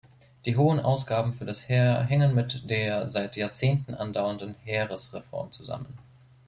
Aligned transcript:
Die 0.47 0.57
hohen 0.57 0.79
Ausgaben 0.79 1.31
für 1.31 1.45
das 1.45 1.69
Heer 1.69 2.01
hingen 2.05 2.33
mit 2.33 2.67
der 2.71 3.07
seit 3.07 3.35
Jahrzehnten 3.37 3.93
andauernden 3.93 4.55
Heeresreform 4.65 5.51
zusammen. 5.51 5.93